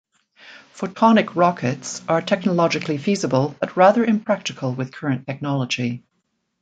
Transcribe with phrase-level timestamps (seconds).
[0.75, 6.03] Photonic rockets are technologically feasible, but rather impractical with current technology.